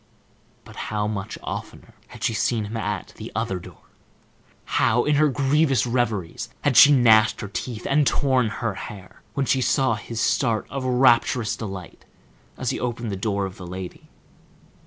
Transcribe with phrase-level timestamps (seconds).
[0.65, 3.83] But how much oftener had she seen him at the other door!
[4.65, 9.45] How in her grievous reveries had she gnashed her teeth, and torn her hair, when
[9.45, 12.03] she saw his start of rapturous delight
[12.57, 14.09] as he opened the door of the lady!